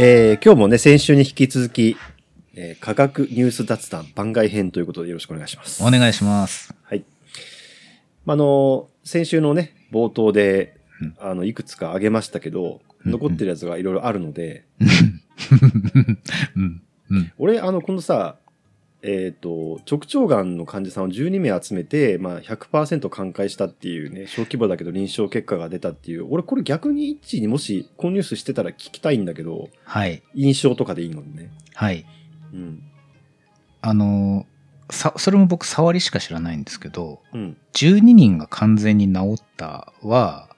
[0.00, 1.96] えー今日もね、先週に引き続き、
[2.54, 5.82] えー科学ニュース雑談番外編ということでよろしくお願いします。
[5.84, 6.72] お願いします。
[6.84, 7.02] はい。
[8.24, 14.64] まああの、先週のね、冒頭でうん、あの、いくつか挙げましたけど、うん残ってるやつがいろいろあるので、
[16.56, 16.82] うん。
[17.10, 17.32] うん。
[17.38, 18.36] 俺、あの、今度さ、
[19.02, 30.22] えっ、と、直腸がんの患者さんを12名集めて、まあ100%寛解したっていうね、小規模だけど臨床結果が出たっていう、俺これ逆に一致にもし、このニュースしてたら聞きたいんだけど、はい。
[30.34, 31.50] 印象とかでいいのでね。
[31.74, 32.04] はい。
[32.52, 32.82] うん。
[33.80, 34.58] あのー
[34.90, 37.56] さ、それも僕触りしか知らないんですけど、うん。
[37.74, 40.48] 12人が完全に治ったは、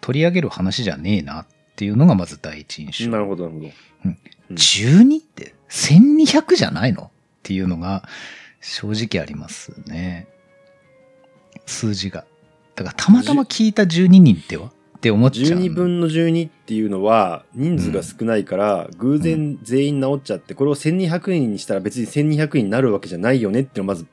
[0.00, 3.10] 取り上げる話じゃねえなっていうのがまず第一印象。
[3.10, 3.72] なるほど、なるほど。
[4.06, 4.18] うん
[4.50, 7.10] 12って1200じゃないの？
[7.44, 8.08] っていうのが
[8.62, 10.26] 正直ありますね。
[11.66, 12.24] 数字が。
[12.74, 14.68] だからたまたま聞いた12人っては？
[14.68, 15.60] って思っちゃう。
[15.60, 24.06] 12分の12っていうのは人数が少ないから偶然全員治っちゃってこれを1200人にしたら別に1200人になるわけじゃないよねっていうのがまず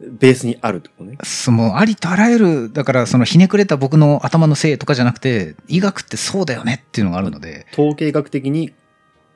[0.00, 1.18] ベースにあるってことね。
[1.24, 8.72] そのありとあらゆる、だからそのひねくれた僕の頭のせいとかじゃなくて、医学ってそうだよねっていうのがあるので、統計学的に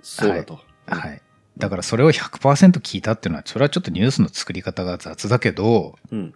[0.00, 0.60] そうだと。
[0.86, 1.20] はい。
[1.58, 6.34] だからそれを100%聞いたっていうのは、それはちょっとニュースの作り方が雑だけど、うん。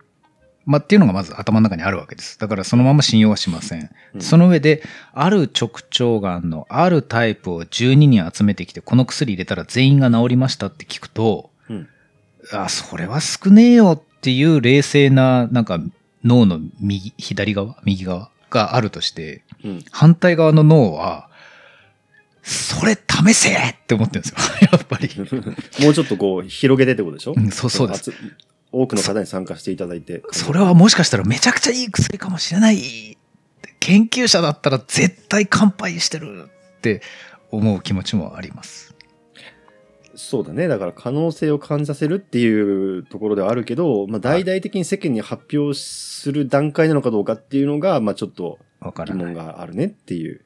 [0.65, 2.39] まあっていうのがまず頭の中にあるわけです。
[2.39, 3.91] だからそのまま信用はしません。
[4.15, 11.89] うんその上で、ある直腸がんのあるタイプを12人集めてきて、この薬入れたら全員が治りましたって聞くと、うん
[12.53, 15.81] あ、それは少ねえよっていう冷静な、なんか
[16.25, 19.85] 脳の右、左側右側があるとして、うん。
[19.91, 21.28] 反対側の脳は、
[22.49, 24.37] それ試せって思ってるんですよ。
[24.73, 25.11] やっぱり。
[25.85, 27.35] もうちょっとこう広げてってことでしょ？
[27.37, 28.11] うんそうそうです。
[28.11, 28.13] 集
[28.73, 30.23] 多くの方に参加していただいて。
[30.33, 33.17] それはもしかしたらめちゃくちゃいい薬かもしれない。
[33.81, 36.45] 研究者だったら絶対乾杯してる
[36.77, 37.01] って
[37.51, 38.95] 思う気持ちもあります。
[40.15, 40.69] そうだね。
[40.69, 42.49] だから可能性を感じさせるってい
[42.99, 49.33] うところではあるけど、まあ大々的に世間に発表する段階なのかどうかっていうのが、まあちょっと疑問。
[49.33, 50.41] があるねっていう。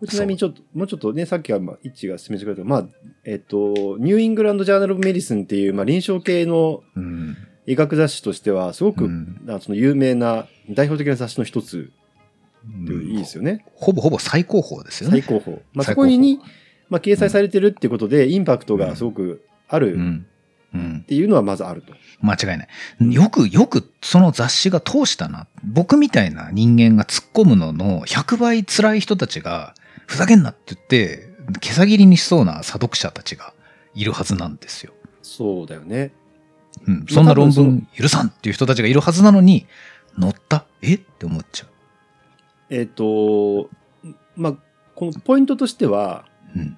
[0.00, 2.86] これちなみにちょっと、もうちょっとね、さっきは、まあ、一致が進めてくれた、まあ、
[3.24, 7.36] えっと、ニューイングランド・ジャーナル・オブ・メディスンっていう、まあ、臨床系のうん。
[7.66, 11.92] 医学雑誌としては、すごく、うんあその有名な、代表的な雑誌の一つ
[12.88, 13.64] いいですよね。
[13.74, 15.22] ほぼほぼ最高峰ですよね。
[15.22, 15.62] 最高峰。
[15.72, 16.40] まあ、そこに、
[16.88, 20.26] まあ、掲載されてるってことで、インパクトがすごくあるっうん。
[20.72, 21.04] うん。
[21.06, 21.92] ていうのはまずあると。
[22.22, 23.14] 間違いない。
[23.14, 25.46] よく、よくその雑誌が通したな。
[25.64, 29.74] 僕みたいな人間が突っ込むのの100倍辛い人たちが、
[30.10, 31.28] ふざけんなって言って、
[31.60, 33.54] 毛さ切りにしそうな査読者たちが
[33.94, 34.92] いるはずなんですよ。
[35.22, 36.10] そうだよね。
[36.88, 39.68] うん、そんな論文許さんっていう人たちがいるはずなのに、
[40.18, 40.66] 乗った？
[40.82, 40.94] え？
[40.94, 41.66] って思っちゃ
[42.70, 43.70] えっと、
[44.34, 44.54] まあ、
[44.96, 46.24] このポイントとしては、
[46.56, 46.58] う。
[46.58, 46.76] うん。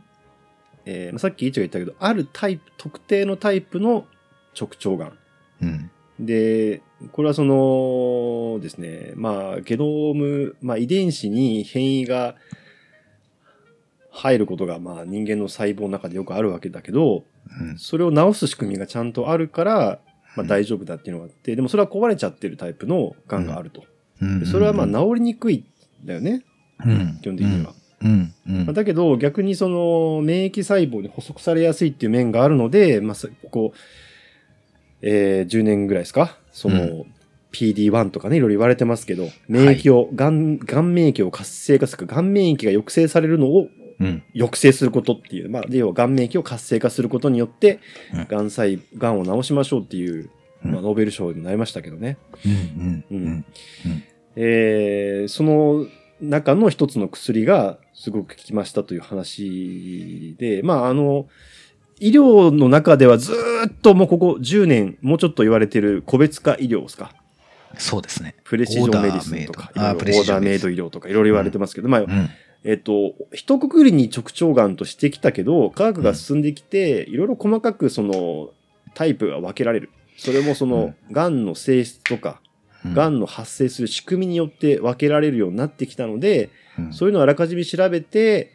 [0.85, 4.07] えーまあさっき一が言ったけど、あるタイプ、特定のタイプの
[4.55, 5.19] 直腸がん。
[5.63, 5.91] うん。
[6.21, 6.83] で、
[7.13, 12.35] これはそのですね、まあ、ゲノム、まあ、遺伝子に変異が
[14.15, 17.25] 入ることが、まあ、人間の細胞の中でよくあるわけだけど、
[17.61, 17.79] うん。
[17.79, 20.01] それを治す仕組みがちゃんとあるから、
[20.37, 23.85] まあ、うん大丈夫だっていうのがあって、でもそれは壊れちゃってるタイプのがんがあると。
[24.51, 25.65] それはまあ、治りにくい
[26.05, 26.45] んだよね、
[26.85, 27.19] うん。
[27.23, 27.73] 基本的には。
[28.03, 28.35] うん。
[28.49, 28.65] うん。
[28.67, 33.73] まあだけど、逆にその、免疫細胞に捕捉されやすいっていう面があるので、まあ、さここ、
[35.01, 36.39] えー10年ぐらいですか？
[36.53, 37.07] その、う
[37.53, 43.82] PD1 とかね、いろいろ言われてますけど、免疫を、がん、がん免疫を活性化するか、がん免疫が抑制されるのをうん。
[44.35, 47.81] 抑制することっていう、まあ、要はがん免疫を活性化することによって
[48.15, 50.31] うん、がん細、がんを治しましょうっていう、
[50.63, 52.19] まあ、うんノーベル賞になりましたけどね。
[55.29, 55.87] その
[56.21, 61.27] 中の一つの薬がすごく効きましたという話で、まああの、
[61.99, 67.15] 医療の中ではずーっともうここ10年、もうちょっと言われてる個別化医療ですか。
[67.79, 68.35] そうですね。
[68.45, 72.31] プレシジョンメディスンとか、オーダーメイド医療とかいろいろ言われてますけど、まあ、うん。
[72.65, 78.51] えっと、一括りに直腸がんとしてきたけど、科学が進んできて、いろいろ細かくその
[78.95, 79.91] タイプが分けられる。
[80.17, 82.41] それもその、がんの性質とか、
[82.95, 88.51] がんの発生する仕組みによって分けられるようになってきたので、うんそういうのをあらかじめ調べて、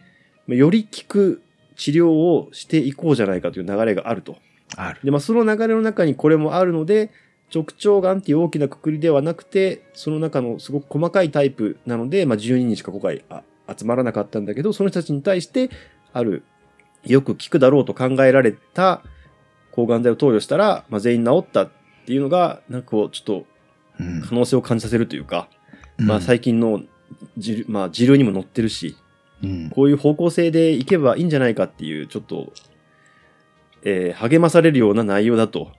[0.47, 1.43] まあより効く
[1.75, 4.37] 治療をしていこうじゃないかという流れがあると。
[4.75, 4.99] ある。
[5.03, 7.11] で、まあ、その流れの中にこれもあるので、
[7.53, 13.43] 直腸がんっていう大きなくくりではなくて、その中のすごく細かいタイプなので、まあ、12人しか今回あ
[13.75, 15.69] 集まらなかったんだけど、その人たちに対して、
[16.13, 16.43] ある、
[17.05, 19.01] よく効くだろうと考えられた
[19.71, 21.69] 抗がん剤を投与したら、まあ、全員治ったっ
[22.05, 23.45] ていうのが、なんかこう、ちょっと
[23.99, 25.49] うん可能性を感じさせるというか、
[25.97, 26.81] まあ最近の
[27.67, 28.95] まあ時流にも乗ってるし、
[29.43, 29.69] うん。
[29.69, 32.53] こういう方向性でいけばいいんじゃないかっていう、ちょっと、
[33.83, 35.71] えー励まされるような内容だと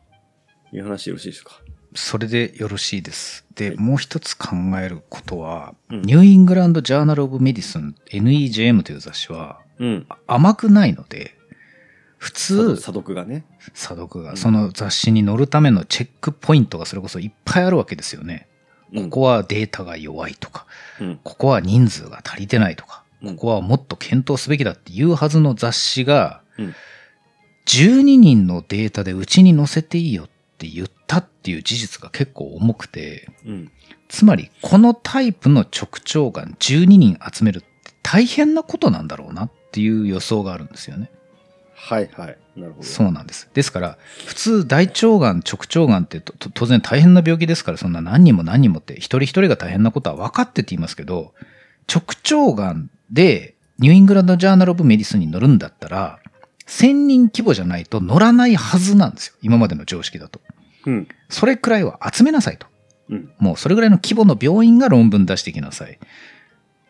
[0.73, 1.61] いう話でよろしいですか？
[1.95, 3.45] それでよろしいです。
[3.55, 4.49] で、はいもう一つ考
[4.81, 10.07] えることは、うんニューイングランド・ジャーナル・オブ・メディスン NEJM という雑誌はうん。
[10.09, 11.37] あ甘くないので、
[12.19, 13.45] 普通、査読がね。
[13.75, 18.47] 査読がうんその雑誌に載るためのチェックポイントがそれこそいっぱいあるわけですよね。
[18.93, 20.67] うんここはデータが弱いとか、
[21.01, 21.21] うん。
[21.23, 26.75] ここは人数が足りてないとか、うんここはもっと検討すべきだっていうはずの雑誌が、うん
[27.67, 33.71] 12人のデータでうちに載せていいよって言ったっていう事実が結構重くて、うん。
[34.09, 37.69] つまりこのタイプの直腸がん12人集めるって
[38.03, 41.11] 大変なことなんだろうなっていう予想があるんですよね。
[41.75, 42.39] はいはい。
[42.57, 42.83] なるほど。
[42.83, 43.49] そうなんです。
[43.55, 51.35] ですから、普通大腸がん、直腸がんって当然大変な病気ですから、そんな何人も何人もって、一人一人が大変なことは分かってって言いますけど、
[51.93, 52.03] 直
[52.49, 56.19] 腸がんでニューイングランド・ジャーナル・オブ・メディスンに載るんだったら、
[56.67, 59.35] 1000人規模じゃないと乗らないはずなんですよ。
[59.41, 60.41] 今までの常識だと。
[60.87, 61.09] うん。
[61.29, 62.67] それくらいは集めなさいと。
[63.11, 63.31] うん。
[63.39, 65.99] もうそれぐらいの規模の病院が論文出してきなさい。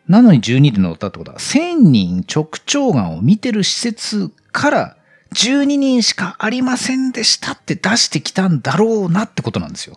[0.09, 4.97] なのに12で乗ったってことは、1000人直腸がんを見てる施設から
[5.35, 9.97] 12人しかありませんでしたって出してきたんだろうなってことなんですよ。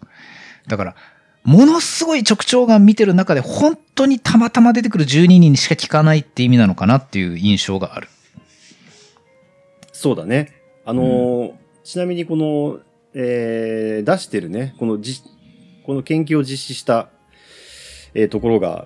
[0.67, 0.95] だから、
[1.43, 8.09] ものすごい直腸がん見てる中で本当にたまたま出てくる12人にしか聞かないって意味なのかなっていう印象がある。
[9.93, 10.51] そうだね。
[10.85, 11.53] あのー
[11.83, 12.79] ちなみにこの、
[13.13, 15.21] えー出してるね、このじ、
[15.83, 17.09] この研究を実施した、
[18.13, 18.85] えーところが、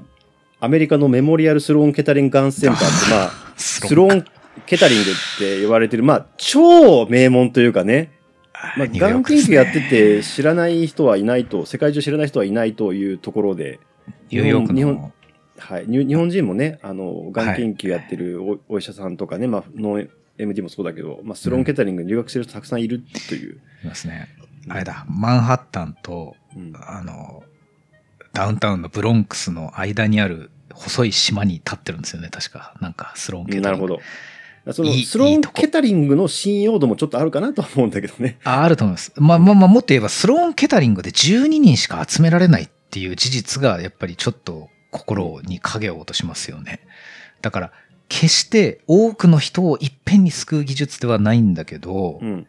[0.60, 4.25] アメリカのメモリアルスローン・ケタリング・ガンセンターって、 まあ、ススローン・
[4.66, 8.12] ケタリングって言われてる、まあ、超名門というかね、
[8.77, 13.80] まあ、がん研究やってて知らない人はいないと、世界中知らない人はいないというところで、
[14.31, 15.12] ニューヨーク日本の、
[15.57, 19.63] はい、に日本人もね、あの、がん研究やってるお,、お医者さんとかね、まあ、
[20.38, 23.60] MD もそうだけど、まあ、スローン・ケタリングに留学してる人たくさんいるという。
[23.84, 24.30] いますね。
[24.68, 27.44] あれだ、マンハッタンと、うんあの、
[28.34, 32.76] ダウンタウンのブロンクスの間にある細い島に立ってるんですよね、確か。
[32.82, 34.00] なんか、スローン系なるほど。
[34.74, 38.40] そのスローン・ケタリングの信用度もちょっとあるかなとは思うんだけどね。
[38.44, 39.14] あ、あると思います。
[39.16, 46.80] まあまあまあ、もっと言えば、スローン・ケタリングで12人しか集められないっていう事実が、やっぱりちょっと心に影を落としますよね。
[47.42, 47.72] だから、
[48.10, 52.48] 決して多くの人をいっぺんに救う技術ではないんだけど、うん。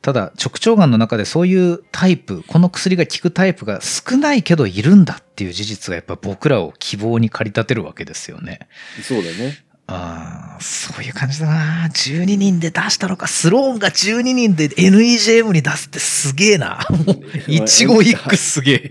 [0.00, 8.68] ただ直腸がんの中でそういうタイプこの薬が効くタイプが少ないけどいるんだっていう事実がやっぱ僕らを希望に駆り立てるわけですよね。
[9.02, 9.64] そうだよね。
[9.86, 11.88] ああ、そういう感じだな。
[11.88, 13.26] 12人で出したのか。
[13.26, 16.86] スローンが12人で NEJM に出すってすげえな。
[16.88, 17.16] も う
[17.48, 18.90] 一期一句すげえ。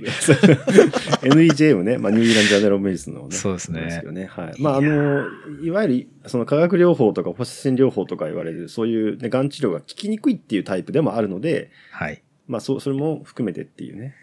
[1.23, 3.35] NEJM ね、まあ、ニュージーランド・ジャーナル・メディスンのね。
[3.35, 4.25] そうですねですよね。
[4.25, 4.61] はい。
[4.61, 5.23] まあ、あの、
[5.63, 12.21] いわゆる、その化学療法とか放射線療法とか言われる、そういうね、がん治療が効きにくいっていうタイプでもあるので、はい。
[12.47, 14.01] まあ、そう、それも含めてっていうね。
[14.03, 14.15] はい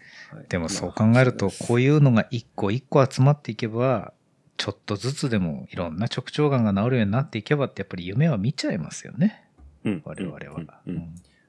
[0.47, 4.13] でもそう考えると、こういうのが一個一個集まっていけば、
[4.59, 9.45] ちょっとずつでもいろんな直腸がんが治るようになっていけばってやっぱり夢は見ちゃいますよね。
[9.85, 10.39] うん我々は。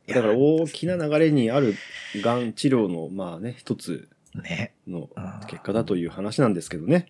[0.06, 1.74] だから大きな流れにある
[2.22, 4.74] がん治療の、まあね、一つね。
[4.86, 5.08] の
[5.48, 7.06] 結果だという話なんですけどね。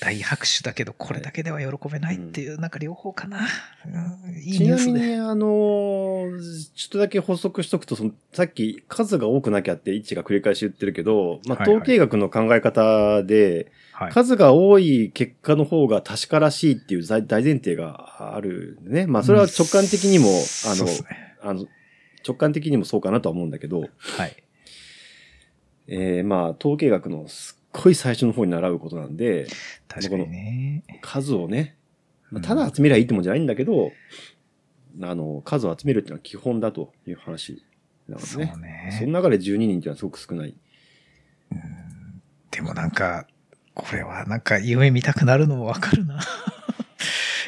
[0.00, 3.46] 大拍手だけど、これだけでは喜べないっていう、なんか両方かな。
[3.86, 4.76] うんいいちな。
[4.76, 13.66] みに、あのーちょっとだけ補足しとくと、そのさっき数が多くなきゃって一致が繰り返し言ってるけど、まあ、はいはい統計学の考え方で、はい。
[14.12, 19.06] 数が多い結果の方が確からしいっていう大大前提があるんでね。
[19.06, 21.36] まあ、それは直感的にも、うんあのね。
[21.42, 21.66] あの、
[22.26, 24.36] 直感的にもそうかなとは思うんだけど、はい。
[25.86, 29.46] えー、まあ、統計学のすっごい最初の方に習うことなんで、
[29.86, 30.84] 確かにね。
[31.02, 31.76] 数をね、
[32.30, 33.92] まあうんただ集めりゃいいってもんじゃないんだけど、
[35.02, 37.62] あの、数を集めるっていうのは基本だという話
[38.08, 38.52] なのでそうね。
[38.60, 38.96] ね。
[38.98, 40.56] その中で12人っていうのはすごく少ない。
[42.50, 43.26] でもなんか、
[43.74, 46.20] これはなんか夢見たくなるのもわかるな。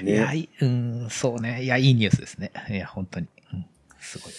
[0.02, 0.36] いや、ね。
[0.36, 1.62] いうん、そうね。
[1.62, 2.52] いや、いいニュースですね。
[2.68, 3.28] いや、本当に。
[3.52, 3.66] うん、
[3.98, 4.32] すごい。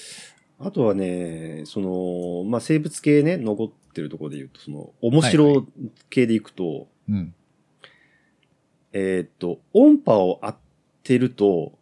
[0.60, 5.65] あとはね、その、まあ、生物系ね、残ってるところで言うと、その、面はい白
[6.10, 7.34] 系でいくと、うん。
[8.94, 10.56] えーっと、音波を当
[11.03, 11.77] てると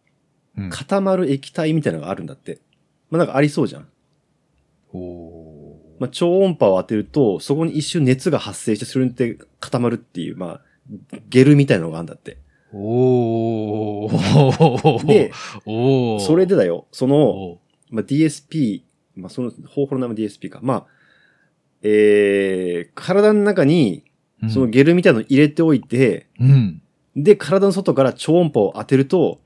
[0.56, 2.60] うん、固まる液体みたいなのがあるんだって。
[3.10, 3.88] まあ、なんかありそうじゃん。
[4.92, 5.45] おー
[5.98, 10.60] まあ、超音波を当てると、そこに一瞬熱が発生して、それで固まるっていう、まあ、
[11.28, 12.38] ゲルみたいなのがあるんだって。
[12.72, 15.32] おーで、
[15.64, 17.60] おーそれでだよ、その、お
[17.90, 18.82] まあ、DSP、
[19.14, 20.60] まあ、その方法の名前 DSP か。
[20.62, 20.86] まあ、
[21.82, 26.82] えー、体の中に、ーそのゲルみたいなの入れておいて、うん。
[27.16, 29.40] で、体の外から超音波を当てると、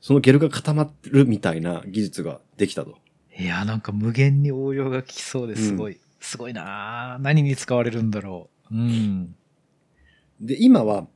[0.00, 2.98] そのゲルが固まるみたいな技術ができたと。
[3.36, 5.98] いや、なんか無限に応用が効きそうですごい。
[6.20, 8.74] すごいなぁ何に使われるんだろう。
[8.74, 9.34] うん。
[10.40, 11.06] で、今は、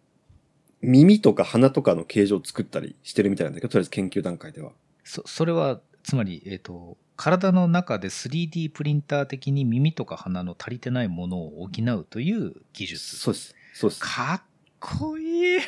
[0.80, 4.72] 耳とか鼻とかの形状を作ったりしてるみたいなんだけど、とりあえず研究段階では。
[5.04, 13.16] そ、それは、つまり、えっ、と、体の中で 3D プリンター的に耳とか鼻の足りてないものを補うという技術。
[13.16, 13.54] そうです。
[13.74, 14.00] そうです。
[14.00, 14.42] かっ
[14.78, 15.60] こいい。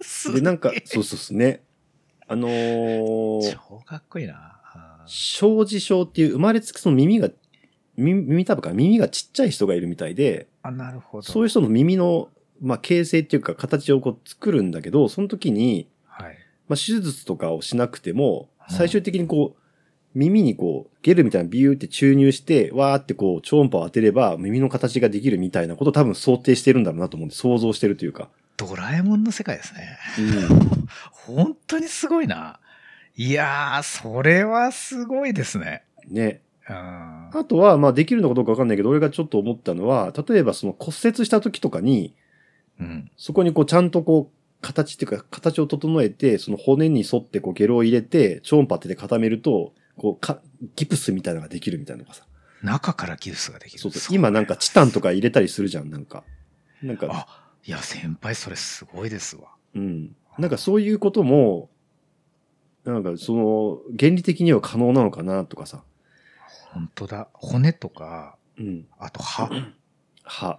[0.00, 1.62] すで、なんか そうそうそうね。
[2.26, 4.57] あのー、超かっこいいな。
[5.08, 7.30] 小児症っていう生まれつきその耳が、
[7.96, 11.22] 耳、耳たぶか耳がちっちゃい人がいるみたいで、あ、なるほど。
[11.22, 12.28] そういう人の耳の、
[12.60, 16.36] まあ、形成っていうか形をこう作るんだけど、その時に、はい。
[16.68, 19.62] まあ、手術とかをしなくても、うん最終的にこう、
[20.14, 28.28] 耳にこう、ゲルみたいなビューって注入して、わーってこう、超音波を当てれば耳の形ができるみたいなことを多分想定してるんだろうなと思うんで、想像してるというか。
[28.58, 29.96] ドラえもんの世界ですね。
[31.28, 32.60] う 本当にすごいな。
[33.20, 35.82] いやー、それはすごいですね。
[36.08, 36.14] ん。
[36.14, 36.40] ね。
[36.68, 36.76] うん。
[36.76, 42.14] あとは、まあ、できるのかどうかわかんないけど、俺がちょっと思ったのは、例えばその骨折した時とかに、
[42.78, 43.10] うん。
[43.16, 50.40] そこにこう、ちゃんとこう、形っていうか、形を整えて、その骨に沿ってこう、ゲロを入れて、超音波当てて固めると、こう、か、
[50.76, 52.24] ギプスみたいなのができるみたいなのがさ。
[52.62, 53.78] 中からギブスができる。
[53.80, 54.14] そうそう。
[54.14, 56.22] 今なんかチタンとか入れたりするじゃん、なんか。
[56.84, 59.48] なんか、あ、いや、先輩それすごいですわ。
[59.74, 60.14] うん。
[60.38, 61.68] なんかそういうことも、
[62.92, 65.82] なんかその、原理的には可能なのかなとかさ。
[66.72, 67.28] 本当だ。
[67.32, 68.86] 骨とか、うん。
[68.98, 69.50] あと歯。
[70.24, 70.58] 歯。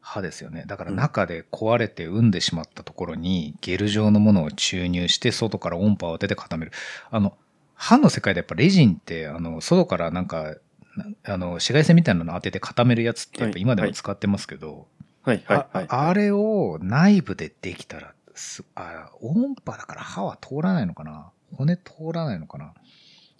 [0.00, 0.64] 歯ですよね。
[0.66, 6.72] だから中で壊れて産んでしまったところにゲル状のものを注入して外から音波を当てて固める。
[7.10, 7.36] あの、
[7.74, 10.56] 歯の世界でやっぱレジンって、あの、外からなんか、
[10.96, 14.86] なあの、紫外線みたいなの当てて固めるやつってやっぱ今でも使ってますけど、
[15.22, 15.86] はい、はい、はい。
[15.88, 22.74] ああれを内部でできたらすあ音波だから歯は通らないのかな骨通らないのかな？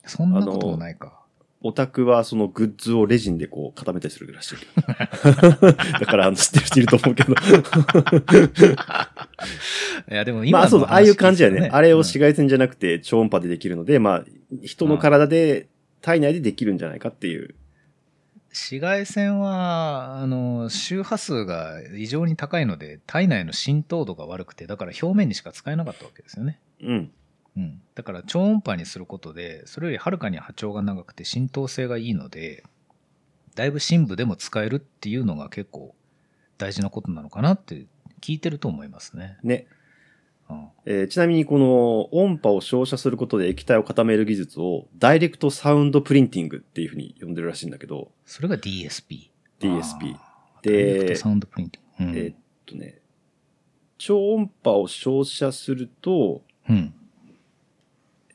[0.07, 1.25] そんなこともないか。
[1.61, 4.57] オタクはそのグッズをレジンでこう固めたりするらしい。
[4.87, 7.33] だからあの知ってる人いると思うけど。
[10.11, 11.69] いや、でもま今のあそう、ああいう感じやね。
[11.73, 14.25] あれをうん紫外線じゃなくて超音波でできるので、まあ、
[14.63, 15.69] 人の体で、
[16.01, 17.57] 体内でできるんじゃないかっていう。
[18.51, 26.61] 紫外線は、あの、周波数が異常に高いので、体内の浸透度が悪くて、だから表面にしか使えなかったわけですよね。
[26.83, 27.11] うん。
[27.59, 27.83] うん。
[27.97, 32.63] だから超音波にすることで、それよりはるかに波長が長くて浸透性がいいので、
[33.57, 35.95] だいぶ深部でも使えるっていうのが結構
[36.57, 37.87] 大事なことなのかなって
[38.21, 39.39] 聞いてると思いますね。
[39.43, 39.67] ね。
[40.49, 49.31] うん、えーちなみにこの音波を照射することで液体を固める技術をダイレクトサウンドプリンティングっていうふうに呼んでるらしいんだけど、それが DSP。
[49.61, 50.17] DSP
[50.63, 52.13] でダイレクトサウンドプリンティング。
[52.13, 53.01] うんえーっとね、
[53.99, 56.95] 超音波を照射すると、うん。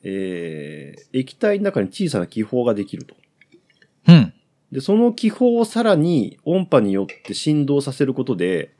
[0.04, 3.14] えー液体の中に小さな気泡ができると。
[4.08, 4.32] うん。
[4.70, 8.74] で、その気泡をさらに音波によって振動させることで、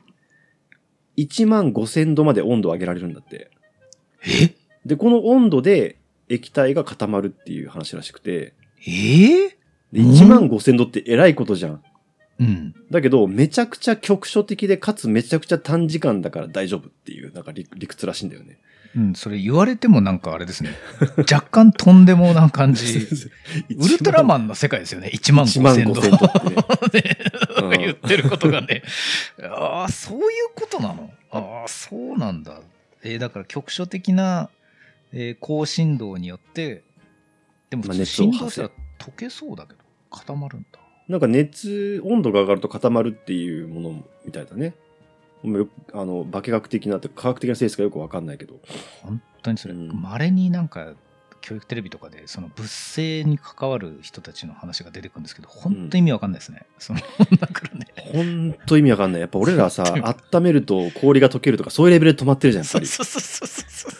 [1.17, 3.49] 1万5000度まで温度を上げられるんだって。
[4.21, 4.53] え？
[4.85, 8.53] で、この温度で液体が固まるっていう話らしくて、
[8.85, 9.45] え？
[9.45, 9.57] え
[9.93, 11.83] で1万5000度ってえらいことじゃん。
[12.37, 12.75] うん。
[12.91, 18.59] だけど、めちゃくちゃ局所的で、かつめちゃくちゃ短時間だから大丈夫っていう、なんか理理屈らしいんだよね。
[18.95, 20.71] うん、それ言われてもなんかあれですね。
[21.29, 23.07] 若干とんでもな感じ。
[23.77, 25.11] ウルトラマンの世界ですよね。
[25.13, 27.03] 1万1万5000 5000度ってね。
[27.03, 27.17] ね
[27.61, 28.83] なんか言ってることがね。
[29.43, 30.25] ああ、そういう
[30.55, 31.11] ことなの？
[31.31, 32.61] ああ、そうなんだ。
[33.03, 34.49] えーだから局所的な、
[35.11, 36.83] えー高振動によって、
[37.69, 40.79] でも振動したら溶けそうだけど、固まるんだ。
[41.09, 44.73] なんか熱、温度が上がると固まるっていうものみたいだね。
[45.93, 48.55] あの、化学的なって科学的な性質がよくわかんないけど。
[49.01, 50.93] 本当にそれ、うん稀になんか
[51.45, 56.99] 教育テレビとかでその物性に関わる人たちの話が出てくるんですけど本当意味わかんないですね、 その
[57.39, 59.21] だからねほんと意味わかんない。
[59.21, 59.83] やっぱ俺らさ、
[60.33, 62.87] 温めると氷が溶けるとか、そういうレベルで止まってるじゃん、やっぱり。
[62.87, 63.91] そうそうそうそう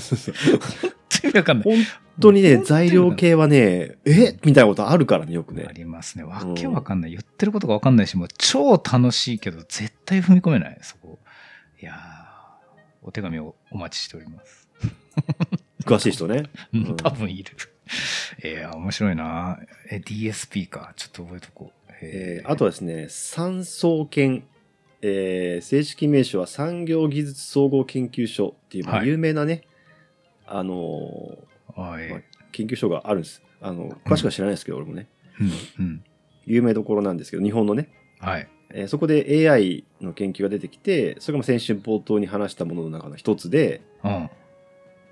[0.00, 1.76] そうそう本当 意味わかんない。
[1.76, 1.84] 本
[2.20, 4.36] 当にね、材料系はね、え？
[4.44, 5.64] みたいなことあるからね、よくね。
[5.68, 5.72] あ。
[5.72, 6.24] りますね。
[6.24, 7.10] わけわかんない。
[7.10, 10.78] 言ってることがわかんないしもう超楽しいけど絶対踏み込めない。
[10.82, 11.18] そこ。
[11.80, 11.96] いやー
[13.02, 14.68] お手紙をお待ちしております。
[15.84, 16.44] 詳しい人ね。
[16.72, 16.82] う うん。
[16.92, 17.56] ん多分いる。
[18.44, 19.58] いや面白いな。
[19.90, 20.92] え DSP か。
[20.96, 21.92] ちょっと覚えとこう。
[22.02, 22.50] えー。
[22.50, 24.44] あとはですね、産総研、
[25.02, 29.62] えー正式名称は産業技術総合研究所っていう、有名なね、
[30.54, 31.38] あの
[31.74, 33.42] はい、まあー研究所があるんです。
[33.62, 35.08] あの、詳しくは知らないですけど、俺もね。
[35.40, 36.04] うんうん
[36.44, 37.88] 有名どころなんですけど、日本のね。
[38.18, 38.48] はい。
[38.70, 44.30] えーそこで AI の研究が出てきて、それがまあ先週冒頭に話したものの中の一つで、うん。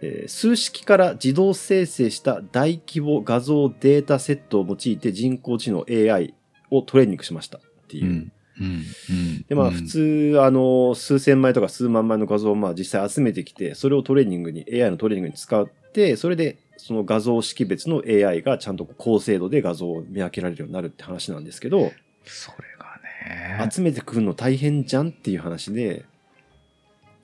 [0.03, 6.35] えー数式から自動生成した大規模画像データセットを用いて人工知能 AI
[6.71, 8.31] をトレーニングしましたっていう。
[8.59, 9.45] うん。
[9.49, 21.93] で、まあうん普通、あの、数千枚とか数万枚の画像をまあ実際集めてきて、それをトレーニングに、AI のトレーニングに使って、それでその画像識別の AI がちゃんと高精度で画像を見分けられるようになるって話なんですけど、
[22.25, 23.71] それがね。
[23.71, 26.05] 集めてくるの大変じゃんっていう話で、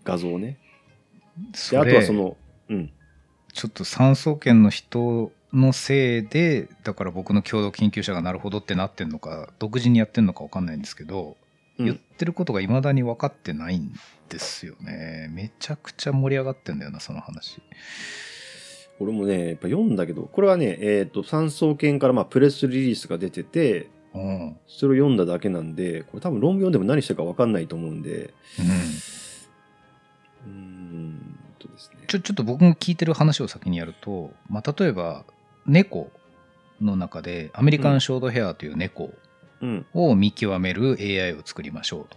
[0.04, 0.58] 画像をね。
[1.52, 2.36] で、それあとはその、
[2.68, 2.92] うん。
[3.52, 11.36] ちょっと産総研の人のせいでだから僕の共同研究者がなるほどってなってんのか独自にやってんのか分かんないんですけど、
[11.78, 11.86] うん。
[11.86, 13.92] 言ってることがいまだに分かってないん
[14.28, 15.28] ですよね。
[15.30, 17.60] めちゃくちゃ盛り上がってんだよなその話。
[18.98, 28.32] 俺もね、やっぱ読んだけど、これはね、えっ、と、産総研からまあプレスリリースが出てて、うん、うん、それを読んだだけなんで、これ多分論文読んでも何してるか分かんないと思うんで、
[30.46, 32.04] うーんとですね。
[32.06, 35.24] ちょちょっと僕も聞いてる話を先にやると、まあ、例えば
[35.66, 36.10] 猫
[36.80, 39.10] の中でアメリカンショートヘアという猫
[39.60, 39.86] うん。
[39.94, 42.16] を見極める AI を作りましょうと。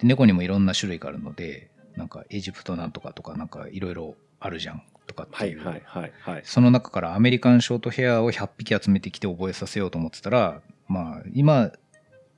[0.00, 5.58] で猫にもいろんな種類があるので、なんかエジプトなんとかとかなんかいろいろあるじゃんとかっていう。
[5.64, 6.42] はいはいはいはい。
[6.44, 11.70] その中からアメリカンショートヘアを100匹集めてきて覚えさせようと思ってたら、まあ今、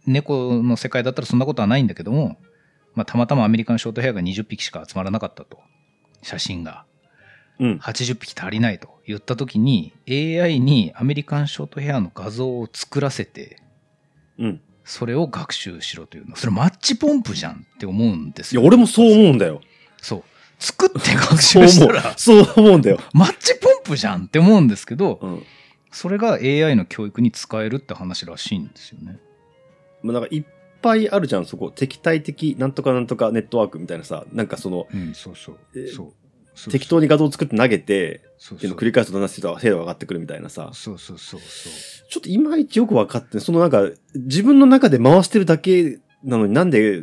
[0.06, 2.36] 猫の世界だったらそんなことはないんだけども、
[2.94, 5.58] まあたまたまアメリカンショートヘアが20匹しか集まらなかったと。
[6.22, 6.84] 写真が。
[7.58, 7.76] うん。
[7.78, 13.60] 80匹足りないと言った時に AI にアメリカンショートヘアの画像を作らせて
[14.38, 14.60] うん。
[14.84, 19.60] それを学習しろというのそれマッチポンプじゃんって思うんですよいや、俺もそう思うんだよ。
[20.00, 20.24] そう
[20.58, 22.14] 作って学習したら。
[22.16, 22.98] そう思うんだよ。
[23.12, 25.42] マッチポンプじゃんって思うんですけどうん。
[25.90, 29.18] それが AI の教育に使えるって話らしいんですよね
[30.02, 30.44] まあ、なんかいっ
[30.82, 31.70] ぱいあるじゃん、そこ。
[31.70, 36.12] 敵対的なんとかなんとかネットワークみたいなさ、なんかその、うんそうそうそう
[36.70, 40.70] 適当に画像を作って投げて、そうっていうのを繰り返すとだんだん精度が上がってくるみたいなさ。
[40.72, 47.02] そうそうそうそうちょっといまいちよく分かってそのなんか、自分の中で回してるだけなのになんで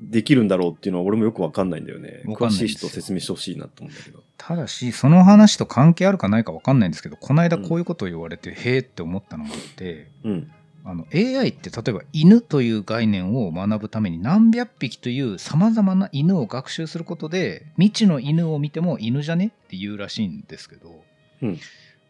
[0.00, 2.22] できるんだろうっていうのは俺もよく分かんないんだよね。
[2.26, 4.22] 詳しい人説明してほしいなと思うんだけど。
[4.38, 10.50] ただしその話と関係あるかないか分かんないんですけどこの間こういうことを言われて、へえって思ったのがあってうん。
[10.88, 21.02] あの AI って例えば犬という概念を学ぶために何百匹というさまざまな犬を学習することで未知の犬を見ても犬じゃねって言うらしいんですけど、
[21.42, 21.58] うん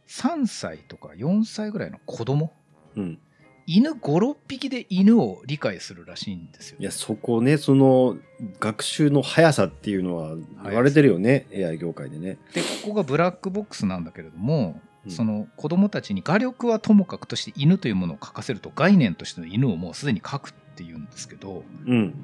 [0.09, 2.53] 3歳とか4歳ぐらいの子供
[2.97, 3.19] うん。
[3.67, 6.85] 犬56匹で犬を理解するらしいんですよい。
[6.85, 8.17] や、そこね、その、
[8.61, 11.47] 学習の速さっていうのは言われてるよね。
[11.53, 12.39] AI 業界でね。
[12.55, 22.15] でここがブラックボックスなんだけれども、うんその子供たちに画力はともかくとして犬というものを描かせると概念としての犬をもうすでに描くっていうんですけどうん。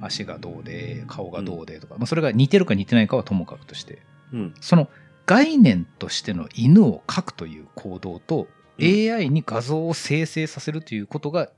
[0.00, 4.02] 足がどうで顔がどうでとか、まあ、それが似てるか似てないかはともかくとして
[4.32, 4.54] うん。
[4.60, 4.88] その
[5.26, 8.46] 概念としての犬を描くという行動と、うん
[8.80, 11.50] AI に画像を生成させるということが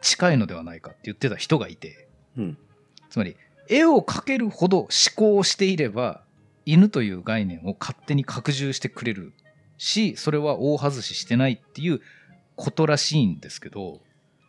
[0.00, 2.08] 近いのではないかって言ってた人がいて
[2.38, 2.58] うん。
[3.10, 3.36] つまり
[3.68, 6.22] 絵を描けるほど思考をしていれば
[6.64, 9.32] 犬という概念を勝手に拡充してくれる
[9.80, 12.02] しそれは大外ししてないっていう
[12.54, 14.00] ことらしいんですけど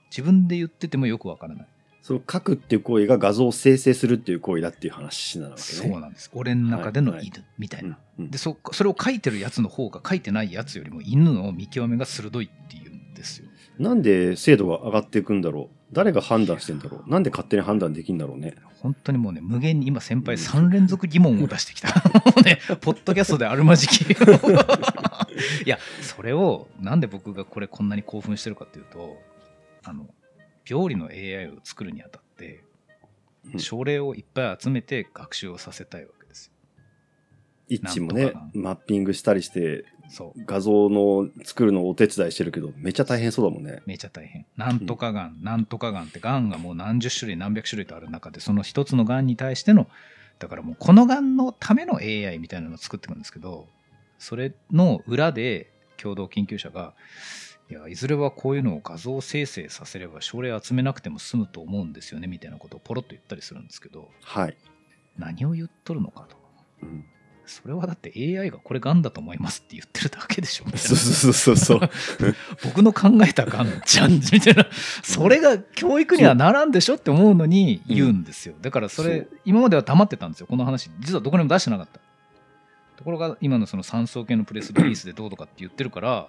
[0.09, 1.67] 自分で言っててもよくわからない。
[2.01, 5.61] その書くっていう行為が画像を生成するっていう行為だっていう話なわけね。
[5.61, 7.97] そうなんです俺の中でのはい犬みたいな。
[8.17, 8.25] うん。
[8.25, 13.47] うんでそそれを書いてるやつの方が書いてないやつよりも犬の見極めが鋭いっていうんですよ。
[13.81, 15.75] なんで精度が上がっていくんだろう？
[15.91, 17.09] 誰が判断してんだろう？
[17.09, 18.55] なんで勝手に判断できんだろうね？
[18.81, 21.87] 本当にもうね無限に今先輩3連続疑問を出してきた。
[22.43, 24.01] ね、ポッドキャストであるまじき。
[25.65, 29.17] いやそれをなんで僕がこれこんなに興奮してるかっていうと
[29.83, 30.07] あの
[30.69, 32.63] 病理の AI を作るにあたって
[33.53, 36.53] うん症例をいっぱい集めて学習をさせたいわけですよ。
[37.67, 43.81] 一致もねマッピングしたりしてそう画像の作るのをお手伝いしてるけど、めっちゃ大変そうだもんね。
[43.85, 44.45] めちゃ大変。
[44.57, 49.87] なんとかがん、なんとかがんってがんがもう何十種類何百種類とある中でその一つのがんに対しての
[50.39, 53.67] だからもうこのがんのための AI みたいなのを作っていくんですけど
[54.17, 56.93] それの裏で共同研究者が
[57.69, 64.57] いやいずれはこういうのを画像生成させれば症例集めなくても済むと思うんですよねみたいなことをポロッと言ったりするんですけどはい。
[65.17, 66.37] 何を言っとるのかと。
[66.83, 67.05] うん、
[67.51, 70.65] それはだって AI がこれがんだと思いますって言ってるだけでしょ。
[70.65, 71.89] みたいなそうそうそうそう。
[72.63, 74.67] 僕の考えたがんじゃんみたいな。
[75.03, 78.55] それが教育にはならんでしょって思うのに言うんですよ。
[78.61, 81.99] だからそれ今までは黙ってたんですよこの話実はどこにも出してなかった。
[82.97, 86.27] ところが今のその三層系のプレスリリースでどうとかって言ってるから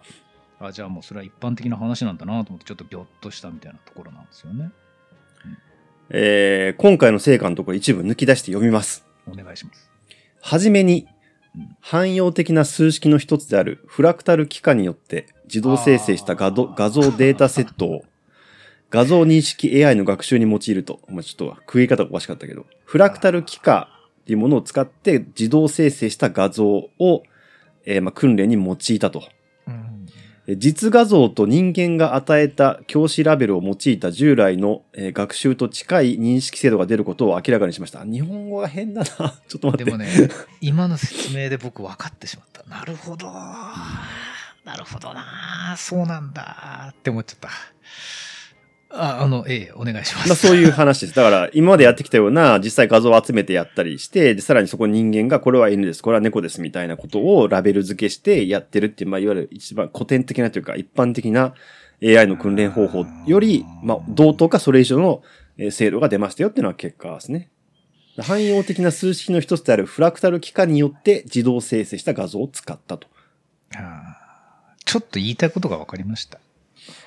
[0.59, 4.71] あじゃあもうそれは一般的な話なんだなと思ってちょっとギョッとしたみたいなところなんですよね。
[6.09, 9.05] えー今回の成果のところ一部抜き出して読みます。
[9.27, 9.91] お願いします。
[10.41, 11.12] はじめにうん、
[11.81, 18.05] 汎用的な数式の一つであるフラクタル機化によって自動生成した画像画像データセットを
[18.91, 23.89] 画像認識 AI の学習に用いると、まあ、ちょっと食い方がおかしかったけど、フラクタル機化
[24.21, 27.23] っていうものを使って自動生成した画像を、
[27.87, 29.23] えーまあ訓練に用いたと。
[30.49, 38.05] 実画像と人間が与えた教師ラベルを用いた従来の、学習と近い認識制度が出ることを明らかにしました。
[38.05, 39.07] 日本語が変だな。
[39.07, 39.85] ちょっと待って。
[39.85, 40.09] でもね、
[40.61, 42.65] 今の説明で僕分かってしまった。
[42.69, 43.31] なるほど。
[44.65, 45.75] なるほどな。
[45.77, 46.89] そうなんだ。
[46.91, 47.51] って思っちゃった。
[48.95, 50.29] あ、あの、ええ、お願いします。
[50.29, 51.15] まあそういう話です。
[51.15, 61.55] だから今までやってきたような実際画像を集めてやったりして、でさらにそこに人間がこれは犬です、これは猫ですみたいなことをラベル付けしてやってるっていう、まあいわゆる一番古典的なというか一般的な
[62.03, 65.23] AI の訓練方法より、まあ同等かそれ以上の
[65.59, 67.51] えー精度が出ましたよっていうのは結果ですね。
[68.19, 73.09] 汎用的な数式の一つであるフラクタル機化によって自動生成した画像を使ったと。
[73.75, 74.23] あー
[74.85, 76.39] ちょっと言いたいことが分かりました。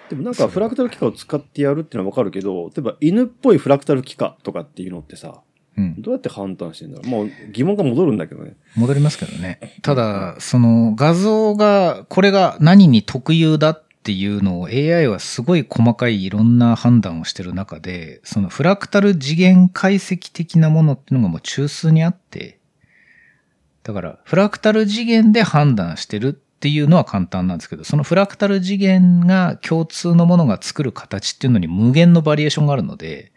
[0.09, 5.41] でもなんかフラクタル機化を使ってやるっていうのはわかるけど、例えば犬っぽいフラクタル機化とかっていうのってさ、
[5.77, 6.01] うん。
[6.01, 7.07] どうやって判断してんだろう？
[7.09, 8.55] もう疑問が戻るんだけどね。
[8.75, 9.79] 戻りますけどね。
[9.81, 22.59] ただ、その画像が、これが何に特有だっていうのを AI はすごい細かいいろんな判断をしてる中で、そのフラクタル次元解析的なものっていうのがもう中枢にあって、
[23.83, 33.31] だからフラクタル次元で判断してるっていうのは簡単なんですけど、そのフラクタル次元が共通のものが作る形っていうのに無限のバリエーションがあるので、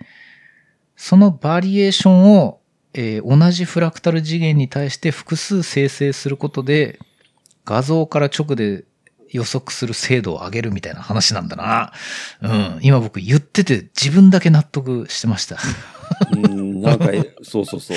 [0.97, 2.61] そのバリエーションを、
[2.95, 6.99] えー同じフラクタル次元に対して複数生成することで、
[7.67, 8.85] 画像から直で
[9.29, 11.93] 予測する精度を上げるみたいな話なんだな。
[12.41, 12.79] うん。
[12.81, 15.59] 今僕言ってて自分だけ納得してました。
[16.33, 17.97] うん、なんか、えそうそうそう。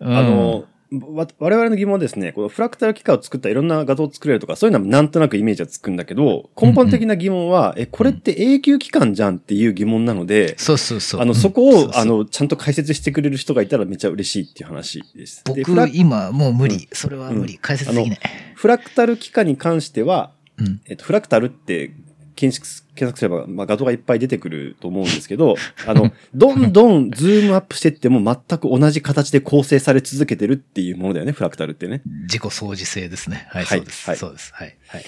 [0.06, 11.20] うんあの、わ我々の疑問はですね、このフラクタル機械を作ったいろんな画像を作れるとか、そういうのはなんとなくイメージはつくんだけど、根本的な疑問は、え、これって永久機関じゃんっていう疑問なので、そうそうそう。
[11.20, 15.42] あの、うんそこを、そうそうあの、ちゃんと解説してくれる人がいたらめっちゃ嬉しいっていう話です。
[15.44, 16.88] で僕今もう無理。
[16.92, 17.58] それは無理。
[17.58, 18.20] 解説できない。
[18.54, 20.80] フラクタル機械に関しては、うん。
[20.86, 21.90] えっと、フラクタルって
[22.36, 32.02] 検索検索すれば、まあ、画像がいっぱい出てくると思うんですけど、 あの、どんどんズームアップしてっても全く同じ形で構成され続けてるっていうものだよね、フラクタルってね。
[32.22, 33.46] 自己相似性ですね。
[33.50, 34.08] はい、はいそうです。
[34.08, 34.52] はいそうです。
[34.54, 34.76] はい。
[34.88, 35.04] はい。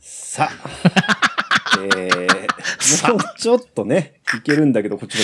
[0.00, 5.18] さあ、 えー、もうちょっとね、いけるんだけど、こっち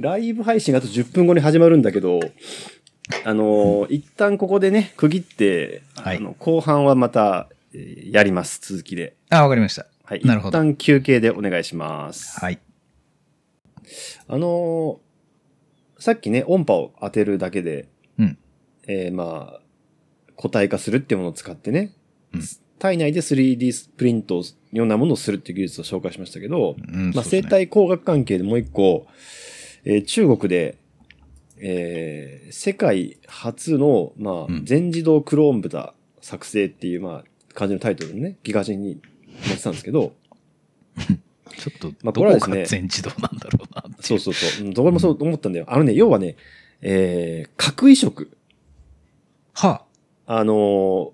[0.00, 2.20] ライブ配信があと10分後に始まるんだけど、
[3.24, 9.14] あのー一旦ここでね、区切って、はいあの後半はまた、えーやります、続きで。
[9.28, 9.86] あ、わかりました。
[10.10, 10.24] はい。
[10.24, 12.40] なるほど一旦休憩でお願いします。
[12.40, 12.58] はい。
[14.26, 15.10] あのー
[16.00, 17.86] さっきね、音波を当てるだけで、
[18.18, 18.38] うん
[18.88, 19.60] えーまあ、
[20.34, 21.94] 個体化するっていうものを使ってね、
[22.34, 22.42] うん
[22.78, 24.42] 体内で 3D プリントを、
[24.72, 29.06] ようなものをするっていう技術を紹介しましたけど、うんまあ、生態工学関係でもう一個、
[29.84, 30.78] えー中国で、
[31.58, 35.92] えー世界初の、まあうん、全自動クローン豚
[36.22, 38.98] 作成っていう、まあ、感じのタイトルのね、ギガ人に
[39.42, 40.14] 載ってたんですけど、
[41.58, 44.66] ちょっと、まあどここれはですねが全自動なんだろうなっていそうそうそう。
[44.66, 45.66] うんどこもそう思ったんだよ。
[45.68, 46.36] あのね、要はね、
[46.80, 48.30] えー、核移植。
[49.52, 49.84] は
[50.26, 51.10] あのー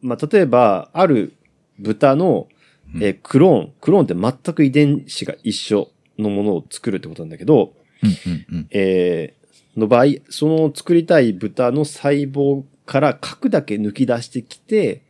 [0.00, 1.34] まあ、例えば、ある
[1.78, 2.48] 豚の、
[2.94, 7.74] うんえークローン、クローンって全く遺伝子が一緒のものを作るってことなんだけど。
[8.70, 9.42] えー
[9.76, 15.02] の場合、その作りたい豚の細胞から核だけ抜き出してきて、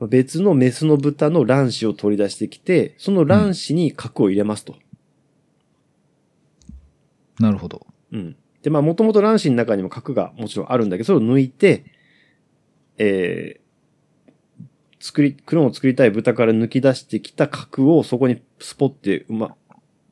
[0.00, 4.76] 別のメスの豚の卵子を取り出してきて、その卵子に核を入れますと。
[7.40, 7.86] なるほど。
[8.12, 8.36] うん。
[8.62, 11.84] で、まあ、もともと卵子の中にも核がもちろんあるんだけど、それを抜いて、
[12.98, 14.64] えー、
[15.00, 19.54] 作り、クローンを作りたい豚から抜き出してきた核をそこにスポって、うま、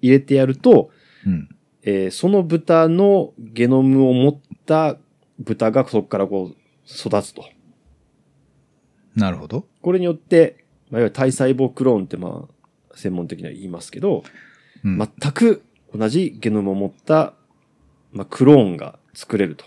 [0.01, 0.90] 入れてやると、
[1.27, 1.49] うん。
[1.83, 4.97] えーその豚のゲノムを持った
[5.38, 7.44] 豚がそこからこう育つと。
[9.14, 9.66] なるほど。
[9.83, 14.24] これによって、まあ、いわゆる体細胞クローンってまあ、専門的には言いますけど、
[14.85, 14.98] うん。
[14.98, 15.62] 全く
[15.94, 17.35] 同じゲノムを持った、
[18.12, 19.66] まあ、クローンが作れると。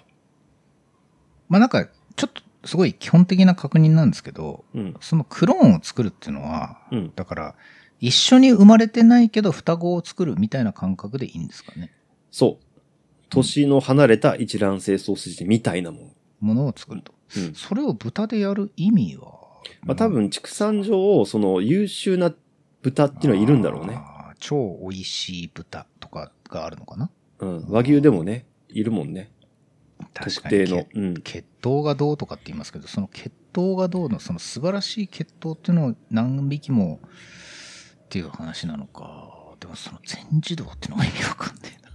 [1.50, 4.96] まあなんか、ちょっとすごい基本的な確認なんですけど、うん。
[5.00, 7.12] そのクローンを作るっていうのは、うん。
[7.16, 7.56] だから、
[8.00, 11.92] 一緒に生まれてないけど双子を作るみたいな感覚でいいんですかね。
[12.32, 12.66] そう。
[13.30, 16.08] 年の離れた一卵性ソーセージみたいなもの。
[16.40, 17.14] ものを作ると。
[17.36, 17.54] うん。
[17.56, 19.37] それを豚でやる意味は
[19.84, 22.34] まあ多分畜産上、その優秀な
[22.82, 24.00] 豚っていうのはいるんだろうね。
[24.40, 27.10] 超美味しい豚とかがあるのかな？
[27.40, 29.32] うん、和牛でもね、いるもんね。
[30.14, 30.86] 確か特定の。
[30.94, 31.22] うん。
[31.22, 37.00] 血統がどうとかって言いますけどその血統がどうのその素晴らしい血統っていうのを何匹も
[38.06, 41.88] っていう話なのかでもその全自動っていうのが意味わかんねえな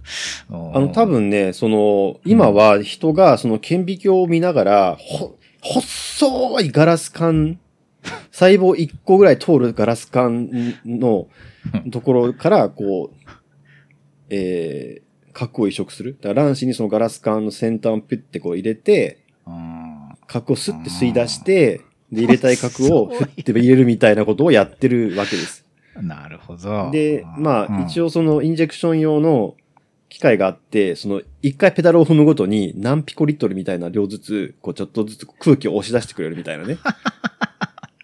[0.75, 7.59] あの、多分ね、その、今は人がその顕微鏡を見ながら、ほ、細いガラス管、
[8.31, 10.49] 細胞1個ぐらい通るガラス管
[10.85, 11.27] の
[11.91, 13.31] ところから、こう、
[14.29, 16.17] えー、核を移植する。
[16.21, 20.09] だから卵子にそのガラス管の先端をピュッてこう入れて、うん。
[20.27, 25.65] 核をスッて吸い出して、で、入れたい核をすごいふって入れるみたいなことをやってるわけです。
[26.01, 26.91] なるほど。
[26.91, 29.55] で、まあ、一応応そのインジェクション用の
[30.09, 36.77] 機械があって、その一回ペダルを踏むごとに何ピコリットルみたいな量ずつ、こうちょっとずつ空気を押し出してくれるみたいなね。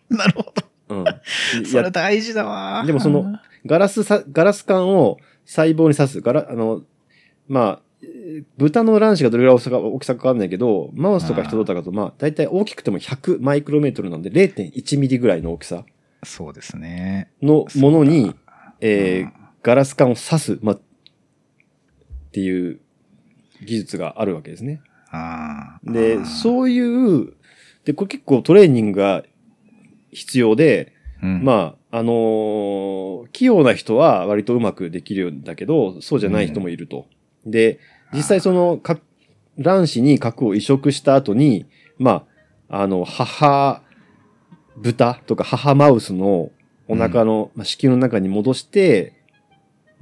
[0.09, 0.53] なるほど。
[0.89, 1.05] うん。
[1.65, 2.83] それや大事だわ。
[2.85, 6.21] でもそのガラスさ、ガラス管を細胞に刺す。
[6.21, 6.83] ガラ、あの、
[7.47, 15.83] まあ、えー豚の卵子がどれぐらい大きさか大きさかわかんないけど、マウスとか人とかだと、まあ、だいたい大きくても100マイクロメートルなんで0.1ミリぐらいの大きさ
[16.23, 17.31] そうですね。
[17.41, 18.33] のものに
[18.79, 19.33] えーうん。
[19.61, 20.79] ガラス管を刺す、まあ、っ
[22.31, 22.79] ていう
[23.65, 24.81] 技術があるわけですね。
[25.11, 27.33] ああで、うそういう、
[27.83, 29.23] で、これ結構トレーニングが
[30.11, 30.93] 必要で、
[31.27, 37.05] ん、まあ、あのー器用な人は割とうまくできるんだけど、そうじゃない人もいると。
[37.45, 37.79] で、
[38.13, 38.99] 実際その、か
[39.57, 41.65] 卵子に核を移植した後に、
[41.97, 42.25] ま
[42.69, 43.81] あ、あの、母
[44.77, 46.51] 豚とか母マウスの
[46.87, 49.13] お腹の、まあ、子宮の中に戻して、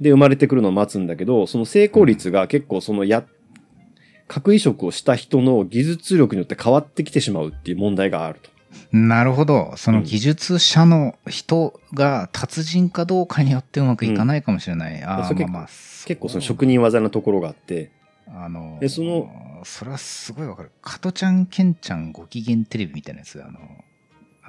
[0.00, 3.24] で、生まれてくるのを待つんだけど、その成功率が結構そのや、
[4.28, 8.50] 核移植をした人の技術力によって変わってきてしまうっていう問題があると。
[8.92, 9.74] なるほど。
[9.76, 15.68] その技術者の人が達人かどうかによってうまくいかないかもしれない、あそれ結構あまあまあ
[16.06, 17.90] 結構その職人技のところがあって、
[18.26, 20.70] あのでそのそれはすごいわかる。
[20.82, 23.42] 加トちゃんケンちゃんご機嫌テレビみたいなやつ。
[23.42, 23.58] あの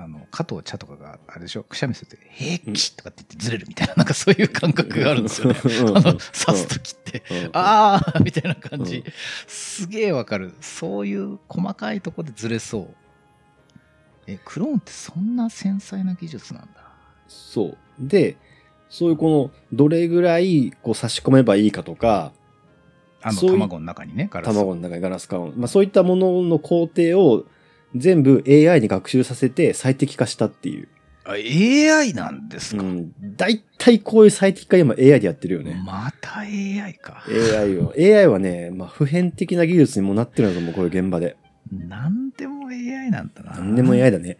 [0.01, 1.63] あの加藤茶とかがあれでしょ。
[1.63, 3.95] くしゃみすると「へえき」とかって言ってずれるみたいな。
[3.95, 5.55] なんかそういう感覚があるんですよね。
[5.55, 7.23] 刺す時って。
[7.29, 7.49] うん。
[7.51, 9.03] ああみたいな感じ、うん。
[9.47, 10.53] すげえわかる。
[10.61, 12.95] そういう細かいとこでずれそう
[14.31, 16.69] えクローンってそんな繊細な技術なんだ
[17.27, 17.77] そう。
[17.99, 18.37] で、
[18.89, 22.31] そういうこの、どれぐらいこう差し込めばいいかとか、
[23.21, 27.45] あの卵の中にねガラス卵の中にガラス管を、まあそういったものの工程を
[27.95, 30.87] 全部 AI に学習させて最適化したっていう。
[31.25, 33.13] あ AI なんですか、うん。
[33.35, 35.81] 大体こういう最適化今 AI でやってるよね。
[35.85, 37.93] また AI か AI を。
[37.97, 41.35] AI はね、まあ普遍的な技術にもなってるんだと思う、こういう現場で。
[41.71, 43.53] なんでも AI なんだな。
[43.57, 44.37] 何でも AI だね。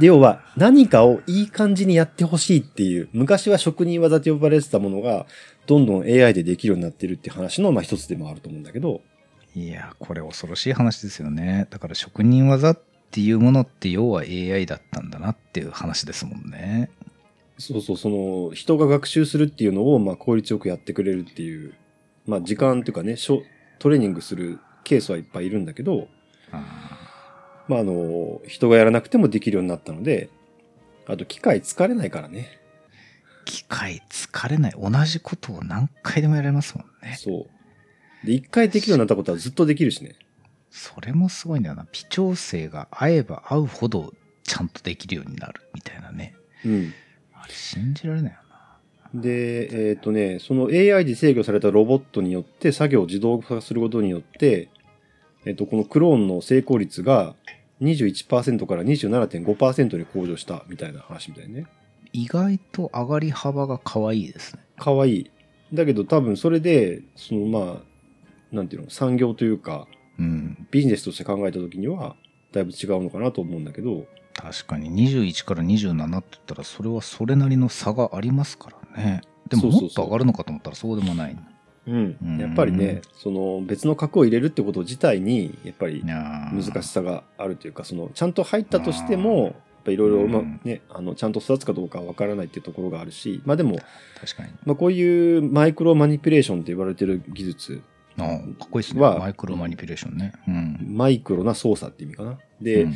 [0.00, 5.26] 要は、何かをいい感じにやってほしいっていう、昔は職人技と呼ばれてたものが、
[5.66, 9.02] どんどん AI でできるようになってるって話の、まあ一つでもあると思うんだけど、
[9.54, 11.66] いやこれ恐ろしい話ですよね。
[11.70, 16.90] だから職人技っていうものって要は AI だったんだなっていう話ですもんね。
[17.58, 21.74] そうそう、その、人が学習するっていうのを、まあ効率よくやってくれるっていう、
[22.24, 23.42] まあ時間っていうかね、しょ
[23.80, 26.06] トレーニングするケースはいっぱいいるんだけど、
[26.52, 26.87] あ
[27.68, 30.30] まああの、人がやらなくてもできるようになったので、
[31.06, 32.58] あと機械疲れないからね。
[33.44, 37.46] ー機械疲れない同じことを何回でもやれますもんねそ
[38.22, 38.26] う。
[38.26, 40.16] で、一回できるようになったことはずっとできるしね。
[40.70, 46.92] それもすごいんだよな微調整が合えば合うほどちゃんとできるようになるみたいなねうん。
[47.32, 48.38] あれ信じられないよ
[49.14, 54.68] なで、えっ、とね、その AI で制御されたロボットによって作業を自動化することによって、
[55.46, 57.34] えっ、と、このクローンの成功率が
[57.82, 61.66] 21%から27.5%に向上したみたいな話みたいね。
[62.12, 64.62] 意外と上がり幅が可愛いですね。
[64.78, 65.16] かわい。
[65.20, 65.30] い。
[65.72, 67.82] だけど多分それで、そのまあ、
[68.54, 69.86] なんていうの、産業というか、
[70.18, 70.66] うん。
[70.70, 72.16] ビジネスとして考えた時には、
[72.52, 74.90] だいぶ違うのかなと思うんだけど、確かに。
[75.08, 79.20] 21から27って言ったらそれはそれなりの差がありますからね。
[79.48, 79.82] でもそうそうそう。
[79.82, 81.32] もっと上がるのかと思ったらそうでもない。
[81.32, 81.42] うんう
[81.90, 82.38] ん。
[82.40, 93.78] やっぱりね、その別の核を入れるってこと自体に、やっぱり難しさがあるというかそのちゃんと入ったとしてもやっぱいろいろねあのちゃんと育つかどうかわからないっていうところがあるしまあでも、
[94.20, 94.50] 確かに。
[94.64, 97.82] まあ、こういうマイクロマニピュレーションって言われてる技術
[98.18, 99.00] あーかっこいいですね。
[99.00, 100.32] はマイクロマニピュレーションね。
[100.46, 100.86] うん。
[100.96, 102.38] マイクロな操作って意味かな。
[102.60, 102.94] で、うん。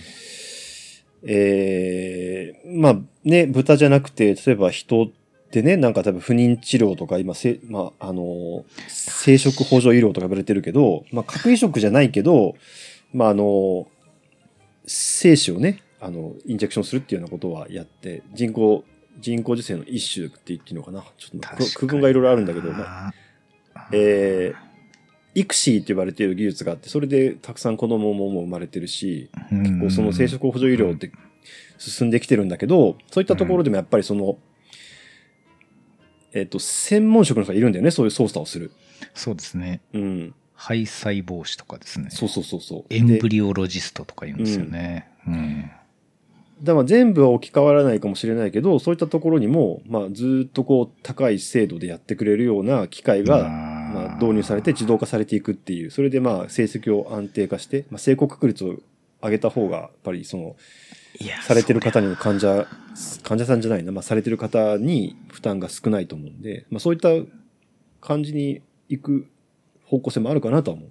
[1.25, 5.09] えーまあね豚じゃなくて例えば人
[5.53, 12.55] ってねなんか多分不妊治療とか今せ、まあ、あの生殖補助医療とか言われてるけど、まあ、核移植じゃないけど、
[13.13, 13.87] まあ、あの
[14.87, 18.83] 精子をねあのインジェクションするっていうようなことはやって人工
[19.21, 21.05] 人工授精の一種って言っていいのかな。
[21.19, 23.13] ちょっと区分がいろいろあるんだけど、まあ
[23.75, 23.79] あ。
[23.91, 24.73] ーえー
[25.35, 31.11] 育児って呼ばれている技術があって、それでたくさん子供ももう生まれてるし、結構その生殖補助医療って
[31.79, 34.37] 進んできてるんだけど、そういったところでもやっぱりその、
[36.35, 38.71] えっ、と、専門職の人がいるんだよね、そういう操作をする。
[39.15, 39.81] そうですね。
[39.93, 40.35] うん。
[40.55, 42.09] 肺細胞腫とかですね。
[42.11, 42.85] そうそうそうそう。
[42.91, 45.09] エンブリリオロジストとか言うんですよね。
[45.27, 45.71] うん。
[46.63, 58.77] だから全部は置き換わらないかもしれないけど、そういったところにも、まあ、ずっとこう、高い精度でやってくれるような機械が、まあ、導入されて自動化されていくっていう、それでまあ、成績を安定化して、まあ、成功確率を
[59.21, 60.57] 上げた方が、やっぱりその、
[61.43, 62.67] されてる方にも患者、
[63.23, 67.09] 患者さんじゃないな、まあ、されてる方に負担が少ないと思うんで、まあ、そういった
[68.01, 69.27] 感じに行く
[69.85, 70.91] 方向性もあるかなとは思う。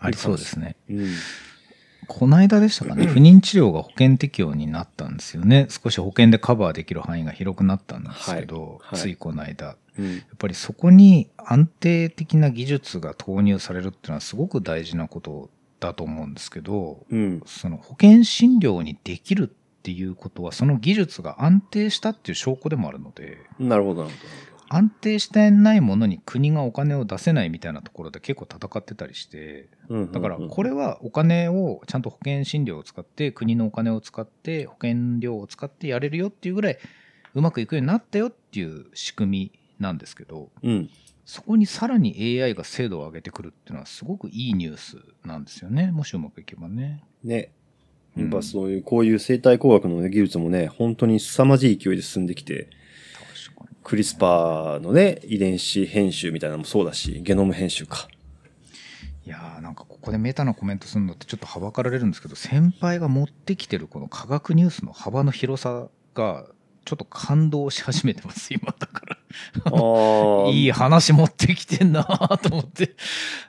[0.00, 0.76] ありそうですね。
[0.88, 1.08] うん。
[2.06, 5.66] この間でしたかね、 不妊治療が保険適用になったんですよね。
[5.68, 9.76] 少し保険でカバーできる範囲が広くなったんですけど、はいはいついこの間。
[9.98, 10.16] うん。
[10.16, 17.42] やっぱりそこに安定的な技術が投入されるっていうのはすごく大事なことだと思うんですけど、うん。
[17.46, 29.94] その保険診療にできるっていうことは、その技術が安定したっていう証拠でもあるので、なるほど、なるほ安定してないものに国がお金を出せないみたいなところで結構戦ってたりして、ど。
[29.96, 36.78] うんだからこれはお金をちゃんと保険診療を使って国のお金を使って保険料を使ってやれるよっていうぐらい
[37.34, 40.90] うまくいくようになったよっていう仕組みなんですけどうん。
[41.24, 47.02] そこにさらに AI が精度を上げてくるっていうのはすごくいいニュースなんですよねもしうまくいけばね。
[47.22, 47.52] ね。
[48.16, 52.68] うんやっぱそういう、こういう生態工学の、ね、技術もね、本当に凄まじい勢いで進んできて、
[53.46, 58.08] 確かにクリスパーのね、遺伝子編集みたいなのもそうだし、ゲノム編集か。
[59.24, 66.46] いやーなんかここでメタなコメントするのってちょっとはばかられるんですけど先輩が持ってきてるこの科学ニュースの幅の広さが
[66.86, 69.17] ちょっと感動し始めてます今だから。
[70.52, 72.96] いい話持ってきてんなと思って。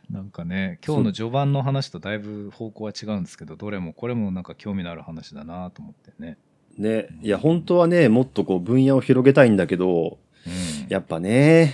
[0.10, 6.38] なんかね、今日の序盤の話とだいぶ方向は違うんですけど、どれもこれもなんか興味のある話だなと思ってね。
[6.78, 7.08] ね。
[7.22, 10.88] いや、本当はね、もっとこう分野を広げたいんだけど、うん。
[10.89, 11.74] やっぱね、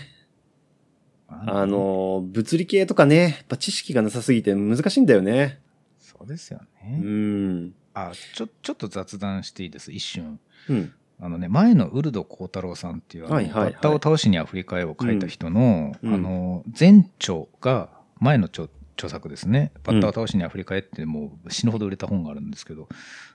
[1.27, 5.59] ああ、の、物理系とかね、やっぱ知識がなさすぎて難しいんだよね。
[5.99, 6.97] そうですようね。
[6.97, 7.73] ん。
[7.93, 10.39] あ、ちょ、ちょっと雑談していいです、一瞬。
[10.69, 10.93] うん。
[11.19, 19.71] あのね、前のウルド幸太郎さんっていう、あのはいはいはいバッタを倒しにアフリカへを書いた人の、うんあの、前著が、前の著著作ですね。
[19.83, 22.87] バッタを倒しにアフリカへってもう死ぬほど売れた本があるんですけど、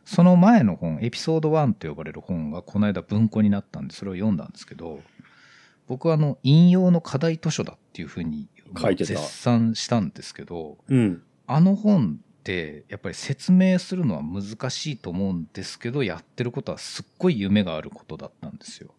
[0.04, 5.00] その前の本、エピソード1と呼ばれる本がこの間文庫になったんで、それを読んだんですけど、
[5.86, 8.48] 僕はあの、引用の課題図書だっていうふうに
[8.80, 11.22] 書いてた絶賛したんですけど、うん。
[11.46, 18.94] あの本ってやっぱり説明するのは難しいと思うんですけどやってることはすっごい夢があることだったんですよ。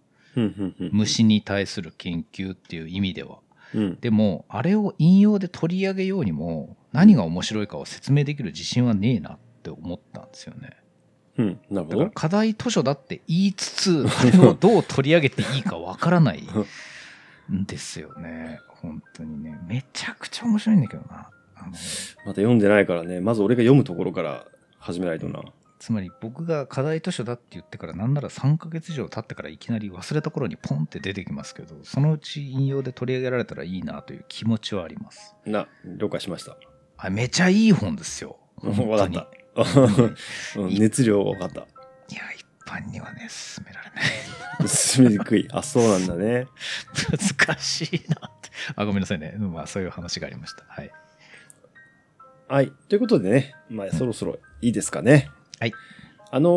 [0.92, 3.40] 虫に対する研究っていう意味では。
[3.74, 4.00] うん。
[4.00, 10.78] でもあれを引用で取り上げようにも何が面白いかを説明できる自信はねえなって思ったんですよね。
[11.38, 11.60] うん。
[11.70, 11.98] なるほど。
[11.98, 16.44] だから課題図書だって言いつつあれをどう取り上げていいかわからない
[17.52, 18.60] んですよね。
[18.68, 19.58] 本当にね。
[19.68, 21.30] めちゃくちゃ面白いんだけどな。
[21.70, 24.46] まだ読んでないからね、まず俺が読むところから
[24.80, 25.42] 始めないとな。
[25.80, 36.56] つまり僕が課題図書だって言ってからなんなら3ヶ月以上経ってからいきなり忘れた頃にポンって出てきますけどそのうち引用で取り上げられたらいいなという気持ちはありますな、了解しました。
[36.98, 40.60] あめちゃいい本ですよわ本当にかった。
[40.62, 41.62] うん熱量が分かった。
[41.62, 41.64] い
[42.16, 44.02] や一般にはね進められな
[44.66, 45.48] い進めにくい。
[45.52, 46.46] あ、そうなんだね。
[47.48, 50.92] 難しいなってあごめんなさいねまあそういう話がありましたはい
[52.52, 52.74] はい。
[52.90, 55.30] ということでね、まあ、そろそろいいですかね。
[55.62, 55.74] はい。
[56.32, 56.50] あの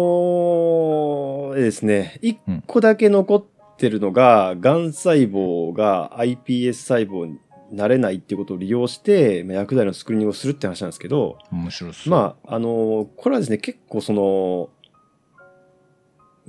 [1.53, 3.45] ー、ですね、一個だけ残っ
[3.77, 7.39] てるのが、がん細胞が iPS 細胞に
[7.71, 14.71] なれないっていうことを利用して、まあ薬剤のスクリーニングをするって話なんですけど、面白そうまあ、あのーこれはですね、結構その、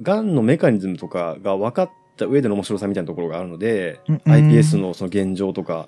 [0.02, 5.88] がんのメカニズムとかが分かった上での面白さみたいなところがあるので、うん iPS のその現状とか、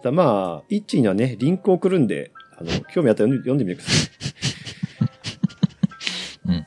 [0.00, 2.30] うだまあ、イッチーにはね、リンクを送るんで、
[2.60, 4.10] あの、興味あったら読んでみてください。
[6.46, 6.66] うん。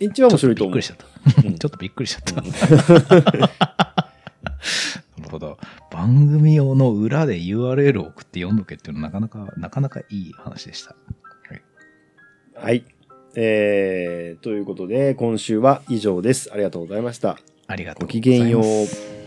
[0.00, 0.80] イッチーはん面白いと思う。
[0.80, 2.34] ちょっとびっくりしちゃったうんちょっとびっくりしちゃった。
[5.18, 5.58] なるほど。
[5.90, 10.96] 番組用の裏で URL を送って読んどけっていうのはなかなか、なかなかいい話でした。
[12.54, 12.84] はい。
[13.36, 16.50] えー、ということで、今週は以上です。
[16.52, 17.38] ありがとうございました。
[17.68, 18.44] ありがとうごきございます。
[18.44, 19.17] げんよう。